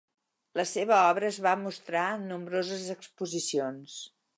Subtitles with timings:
[0.59, 4.05] La seva obra es va mostrar en nombroses exposicions.